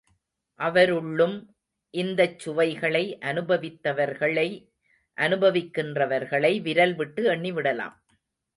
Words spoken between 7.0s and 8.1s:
விட்டு எண்ணி விடலாம்.